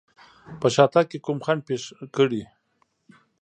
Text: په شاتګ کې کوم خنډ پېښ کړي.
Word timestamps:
په 0.59 0.67
شاتګ 0.75 1.05
کې 1.11 1.17
کوم 1.25 1.37
خنډ 1.45 1.61
پېښ 1.67 1.83
کړي. 2.15 2.43